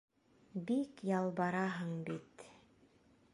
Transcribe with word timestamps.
Бик 0.71 1.03
ялбараһың 1.09 1.93
бит... 2.09 2.47